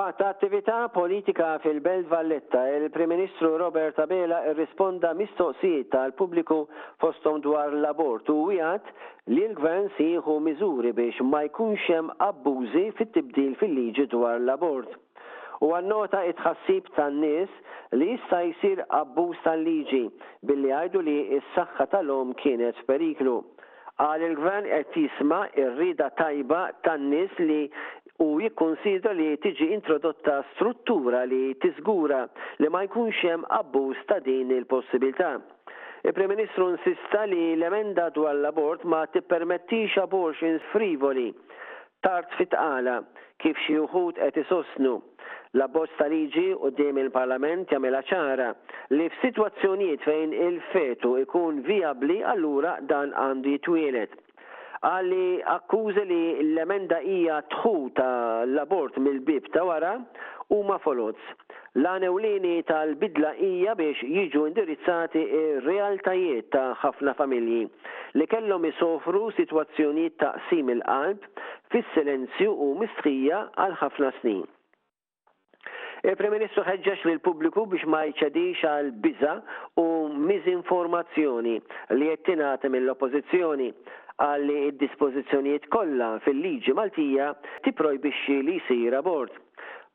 [0.00, 6.56] Waqt attività politika fil-Belt Valletta, il-Prim Ministru Robert Abela risponda mistoqsijiet tal-pubbliku
[7.02, 8.86] fostom dwar l-abort u wieħed
[9.34, 14.96] li l-gvern sieħu miżuri biex ma jkunx hemm abbużi fit-tibdil fil-liġi dwar l-abort.
[15.60, 17.52] U għannota it tħassib tan-nies
[18.00, 20.04] li jista' jsir abbuż tal-liġi
[20.48, 23.42] billi għajdu li s-saħħa tal-om kienet f'periklu
[24.00, 27.62] għal il-gvern qed jisma' ir-rida tajba tan-nies li
[28.24, 32.20] u jikkonsidra li tiġi introdotta struttura li tiżgura
[32.60, 35.30] li ma jkunx hemm abbuż ta' din il-possibilità.
[36.06, 41.28] Il-Prim Ministru insista li l-emenda dwar l-abort ma tippermettix abortions frivoli
[42.04, 42.96] tard fitqala
[43.40, 44.94] kif xi wħud qed isostnu.
[45.56, 48.48] L-abbozz ta' liġi u il-Parlament jagħmilha ċara
[48.96, 54.12] li f'sitwazzjonijiet fejn il-fetu ikun viabli allura dan għandu jitwielet
[54.86, 56.20] għalli akkuża li
[56.54, 59.96] l-emenda hija tħu ta' l-abort mill-bib ta' wara
[60.56, 61.20] u ma' folozz.
[61.78, 65.22] L-anewlini tal-bidla hija biex jiġu indirizzati
[65.66, 67.66] realtajiet ta' ħafna familji
[68.16, 71.28] li kellhom isofru situazzjoni ta' sim il-qalb
[71.74, 74.42] fis-silenzju u mistħija għal ħafna snin.
[76.08, 79.34] Il-Prim Ministru ħeġġeġ li l-pubbliku biex ma jċedix għal biża
[79.84, 81.58] u mizinformazzjoni
[82.00, 83.68] li jettinati mill-oppozizjoni
[84.20, 87.30] għalli id-dispożizzjonijiet kollha fil-liġi Maltija
[87.68, 89.38] tipprojbixxi li jsir abort.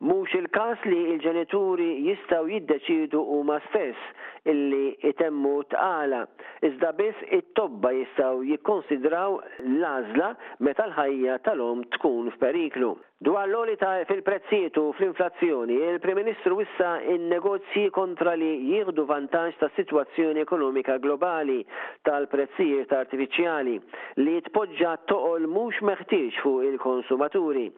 [0.04, 6.20] Mux il-kas li il-ġenituri jistaw jiddeċidu u ma stess illi itemmu tqala,
[6.68, 10.34] iżda biss it-tobba jistaw jikkonsidraw l-azla
[10.68, 12.90] meta l-ħajja tal-om tkun f'periklu.
[13.24, 19.72] Dwar l-oli ta' fil prezzietu fl-inflazzjoni, il-Prim Ministru issa in-negozji kontra li jieħdu vantaġġ ta'
[19.80, 21.62] situazzjoni ekonomika globali
[22.04, 23.80] tal-prezzijiet artifiċjali
[24.28, 27.70] li tpoġġa toqol mhux meħtieġ fuq il-konsumaturi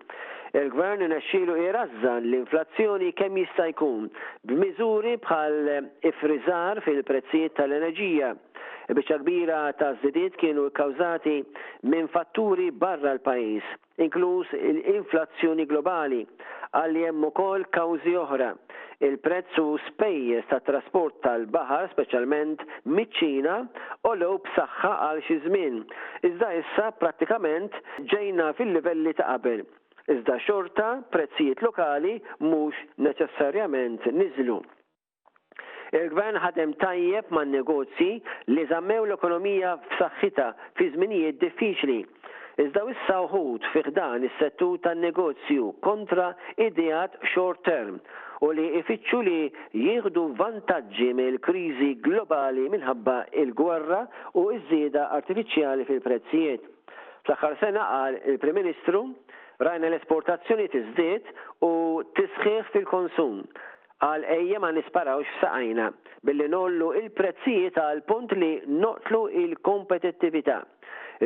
[0.56, 4.08] il-gvern nesċilu jirazzan l-inflazzjoni kemm jista' jkun
[4.48, 5.58] b'miżuri bħal
[6.10, 8.32] ifriżar fil-prezzijiet tal-enerġija.
[8.96, 11.42] Biċċa kbira ta' żidiet kienu kkawżati
[11.92, 13.66] minn fatturi barra l-pajjiż,
[14.06, 16.22] inkluż l-inflazzjoni globali,
[16.78, 18.54] għalli hemm ukoll kawżi oħra.
[19.04, 23.60] Il-prezz u spejjeż tat trasport tal-baħar, speċjalment miċ-Ċina,
[24.10, 25.84] olew b'saħħa għal xi żmien.
[26.32, 27.76] Iżda issa prattikament
[28.10, 29.68] ġejna fil-livelli ta' qabel
[30.08, 34.60] iżda xorta prezzijiet lokali mhux neċessarjament niżlu.
[35.98, 38.22] Il-gvern ħadem tajjeb man negozji
[38.54, 40.48] li żammew l-ekonomija f'saħħitha
[40.80, 42.00] fi żminijiet diffiċli.
[42.64, 48.00] Iżda issa uħud fiħdan is-settur tan-negozju kontra idejat short term
[48.44, 49.38] u li ifittxu li
[49.86, 54.02] jieħdu vantaġġi mill-kriżi globali minħabba il-gwerra
[54.42, 56.66] u iż-żieda artifiċjali fil-prezzijiet.
[57.28, 59.06] Fl-aħħar sena qal il-Prim Ministru
[59.58, 61.30] Rajna l-esportazzjoni tizdiet
[61.66, 61.70] u
[62.18, 63.40] tisħiħ fil-konsum
[64.06, 65.88] għal ejja ma nisparawx saqajna
[66.30, 68.52] billi nollu il-prezzijiet għal punt li
[68.84, 70.60] noqtlu il-kompetittività.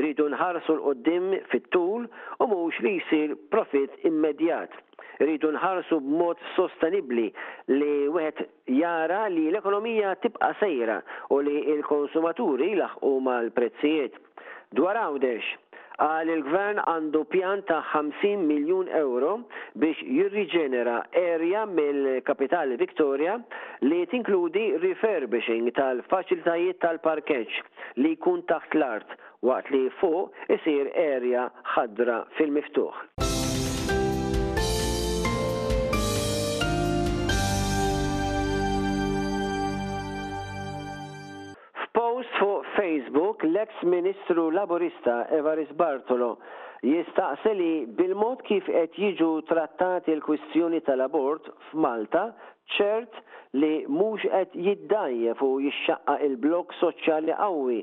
[0.06, 4.72] Ridu nħarsu l-qoddim fit-tul u mhux li jsir profit immedjat.
[5.20, 7.26] Rridu nħarsu b'mod sostenibli
[7.76, 8.48] li wieħed
[8.80, 11.02] jara li l-ekonomija tibqa' sejra
[11.36, 14.16] u li l-konsumaturi laħqu mal-prezzijiet.
[14.72, 15.58] Dwar għawdex,
[16.02, 19.34] għal il-gvern għandu pjan ta' 50 miljun euro
[19.80, 23.38] biex jirriġenera area mill-kapitali Victoria
[23.86, 27.60] li tinkludi refurbishing tal facilitajiet tal-parkeċ
[28.02, 33.31] li jkun taħt l-art waqt li fuq isir area ħadra fil-miftuħ.
[42.82, 46.30] Facebook l-eks ministru laburista Evaris Bartolo
[46.82, 52.24] jistaqseli bil-mod kif qed jiġu trattati l-kwistjoni tal-abort f'Malta
[52.78, 53.20] ċert
[53.62, 57.78] li mhux qed jiddajjef u jixxaqqa il-blok soċjali qawwi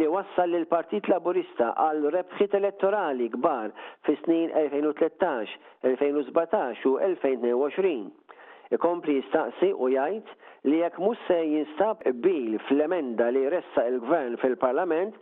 [0.00, 3.70] li wassal l partit Laburista għal rebħiet elettorali kbar
[4.08, 5.54] fis-snin 2013,
[5.92, 8.29] 2017 u 2022
[8.74, 10.34] ikompli jistaqsi u jgħid
[10.70, 15.16] li jekk mhux se jinstab bil fl-emenda li ressa il-gvern fil-Parlament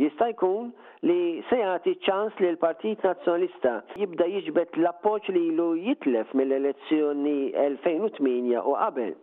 [0.00, 0.70] jista' jkun
[1.08, 1.16] li
[1.48, 8.76] se jagħti ċans li l-Partit Nazzjonalista jibda jiġbet l-appoġġ li jlu jitlef mill-elezzjoni 2008 u
[8.78, 9.16] qabel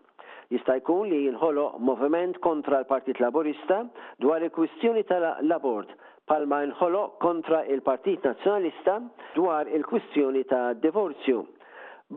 [0.54, 3.82] jista' jkun li jinħoloq moviment kontra l-Partit Laburista
[4.20, 5.96] dwar il-kwistjoni tal-abort
[6.30, 9.00] palma jinħolo kontra il-Partit Nazzjonalista
[9.38, 11.46] dwar il-kwistjoni ta' divorzju.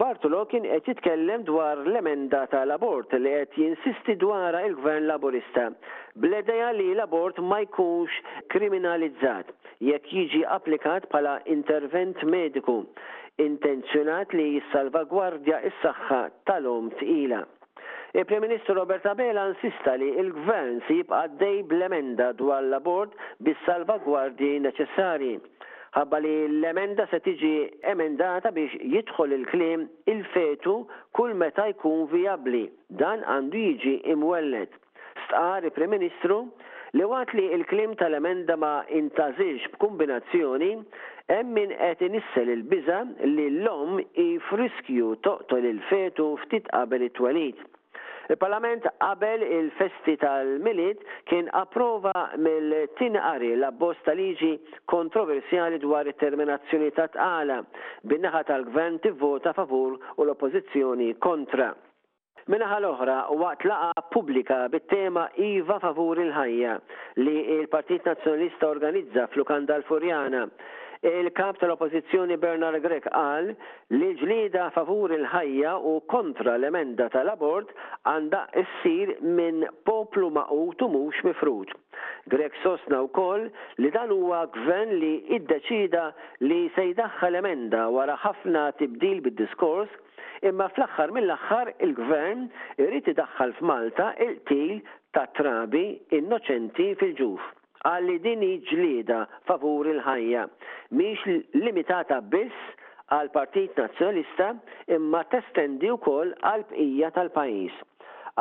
[0.00, 5.64] Bartolo kien qed jitkellem dwar l-emenda tal-abort li qed jinsisti dwar il-gvern laburista
[6.24, 8.14] bledeja li l-abort ma jkunx
[8.54, 9.50] kriminalizzat
[9.90, 12.76] jekk jiġi applikat bħala intervent mediku
[13.48, 16.22] intenzjonat li jissalvagwardja is-saħħa
[16.52, 17.42] tal-om tqila.
[18.20, 23.12] Il-Prim Ministru Robert Abela insista li il-Gvern si jibqa' dej bl-emenda dwar l-abort
[23.44, 25.36] bis-salvagwardji neċessarji
[25.96, 27.50] ħabba li l-emenda se tiġi
[27.90, 30.76] emendata biex jidħol il-klim il-fetu
[31.18, 32.62] kull meta jkun viabli.
[33.02, 34.72] Dan għandu jiġi imwellet.
[35.26, 36.38] Stqari Prim-Ministru
[36.96, 38.72] li għat li il-klim tal-emenda ma
[39.02, 40.70] intazix b'kombinazzjoni
[41.32, 47.60] hemm min qed inissel il-biża li l-lom i friskju toqtol il-fetu ftit qabel it-twelid
[48.28, 54.52] Il-Parlament qabel il-festi tal-Milit kien approva mill-tinqari l-abbozz tal-liġi
[54.92, 57.56] kontroversjali dwar it-terminazzjoni ta' tqala
[58.12, 61.72] bin-naħa tal-Gvern tivvota favur u l-Oppożizzjoni kontra.
[62.50, 66.72] Minnaħa l-oħra waqt laqa pubblika bit-tema Iva favur il-ħajja
[67.22, 70.46] li il-Partit Nazzjonalista organizza fl ukanda l-Furjana
[71.02, 73.48] il-kap tal-oppozizjoni Bernard Grek qal
[73.98, 77.70] li ġlida favur il-ħajja u kontra l-emenda tal-abort
[78.06, 81.72] għanda issir minn poplu maqutu u mux mifrut.
[82.30, 83.48] Grek sosna u koll
[83.82, 86.04] li dan huwa gvern li iddeċida
[86.46, 89.90] li se jdaħħal emenda wara ħafna tibdil bid-diskors
[90.46, 92.46] imma fl-axħar mill-axħar il-gvern
[92.78, 94.78] irrid idaħħal f'Malta il-til
[95.12, 95.82] ta' trabi
[96.20, 97.50] innoċenti fil-ġuf
[97.88, 100.42] għalli din ġlieda favur il-ħajja
[100.98, 104.50] miex limitata biss għal Partit nazjonalista
[104.96, 107.74] imma testendi wkoll għal bqija tal-pajjiż.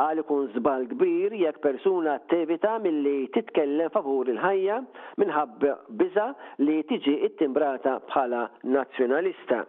[0.00, 4.78] Għal ikun zbal kbir jekk persuna tevita milli titkellem favur il-ħajja
[5.20, 6.30] minħabba biza
[6.64, 8.46] li tiġi timbrata bħala
[8.76, 9.66] nazzjonalista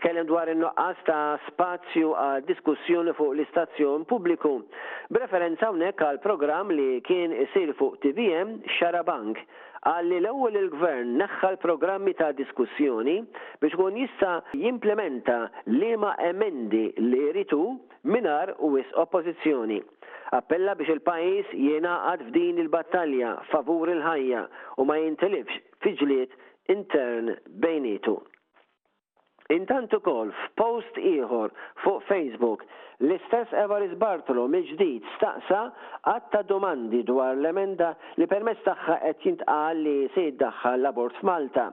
[0.00, 4.52] tkellem dwar in-noqqas ta' spazju għal diskussjoni fuq l-istazzjon pubbliku.
[5.12, 9.42] B'referenza hawnhekk għal programm li kien isir fuq TBM Xarabank
[9.90, 13.18] għalli l-ewwel il-gvern neħħa l-programmi ta' diskussjoni
[13.62, 15.38] biex kun jista' jimplementa
[15.68, 17.60] liema emendi li jritu
[18.14, 19.82] minar u wis oppożizzjoni.
[20.40, 24.46] Appella biex il-pajis jenaqad f'din il-battalja favur il-ħajja
[24.80, 26.34] u ma jintilifx fiġliet
[26.72, 28.20] intern bejnietu.
[29.50, 31.50] Intant ukoll f'post ieħor
[31.82, 32.62] fuq Facebook
[33.02, 35.62] l-istess Evaris Bartolo mill-ġdid staqsa
[36.06, 37.88] għatta domandi dwar l-emenda
[38.20, 41.64] li permess tagħha qed jintqal li se jiddaħħal l-abort f'Malta.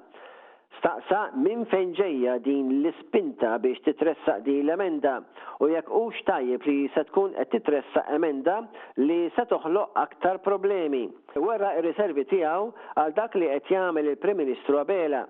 [0.80, 5.20] Staqsa minn fejn ġejja din l-ispinta biex titressaq di l-emenda
[5.66, 8.58] u jekk hux tajjeb li se tkun qed titressaq emenda
[9.06, 11.06] li se toħloq aktar problemi.
[11.38, 12.72] Werra r-riservi tiegħu
[13.04, 15.28] għal dak li qed jagħmel il-Prim Ministru Abela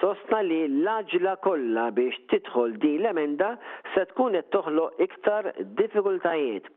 [0.00, 3.52] sostna li l-aġla kollha biex tidħol di l-emenda
[3.94, 5.48] se tkun qed toħloq iktar
[5.78, 6.68] diffikultajiet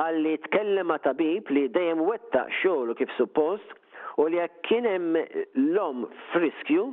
[0.00, 3.76] għalli tkellem ma' tabib li dejjem wetta xogħlu kif suppost
[4.22, 6.86] u li jekk kien hemm l-om friskju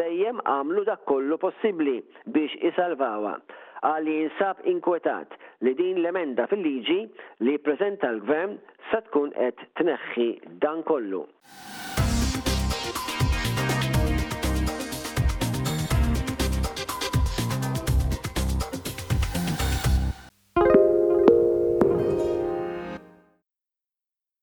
[0.00, 1.98] dejjem għamlu dak kollu possibbli
[2.34, 3.36] biex isalvawa
[3.92, 5.38] għalli jinsab inkwetat
[5.68, 7.00] li din l-emenda fil-liġi
[7.46, 8.58] li prezenta l-gvern
[8.90, 10.30] se tkun qed tneħħi
[10.64, 11.26] dan kollu.